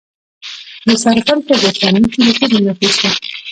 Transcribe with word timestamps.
د 0.85 0.89
سرپل 1.01 1.39
په 1.47 1.53
ګوسفندي 1.61 2.07
کې 2.13 2.21
د 2.25 2.29
تیلو 2.51 2.59
نښې 2.79 2.89
شته. 2.95 3.09